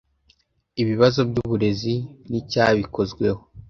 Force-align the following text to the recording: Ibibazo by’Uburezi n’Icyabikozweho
Ibibazo 0.81 1.19
by’Uburezi 1.29 1.95
n’Icyabikozweho 2.29 3.41